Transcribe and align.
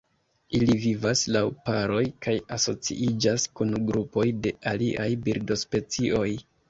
Ili 0.59 0.75
vivas 0.85 1.21
laŭ 1.35 1.43
paroj 1.67 2.01
kaj 2.27 2.33
asociiĝas 2.57 3.47
kun 3.59 3.75
grupoj 3.91 4.27
de 4.47 4.55
aliaj 4.73 5.09
birdospecioj. 5.29 6.27